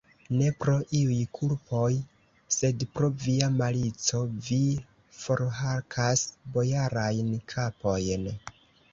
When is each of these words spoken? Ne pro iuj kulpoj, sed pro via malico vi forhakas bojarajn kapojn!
Ne 0.37 0.45
pro 0.61 0.75
iuj 0.99 1.15
kulpoj, 1.39 1.89
sed 2.55 2.85
pro 2.95 3.09
via 3.23 3.49
malico 3.57 4.21
vi 4.47 4.57
forhakas 5.19 6.23
bojarajn 6.57 7.29
kapojn! 7.53 8.27